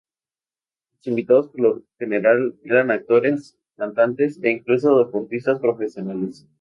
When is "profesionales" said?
5.59-6.47